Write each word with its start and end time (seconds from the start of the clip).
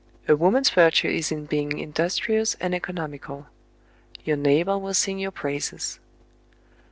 "A 0.27 0.35
woman's 0.35 0.71
virtue 0.71 1.09
is 1.09 1.31
in 1.31 1.45
being 1.45 1.77
industrious 1.77 2.55
and 2.55 2.73
economi 2.73 3.21
cal. 3.21 3.47
^ 4.19 4.23
"Your 4.25 4.35
neighbor 4.35 4.75
will 4.75 4.95
sing 4.95 5.19
your 5.19 5.29
praises." 5.29 5.99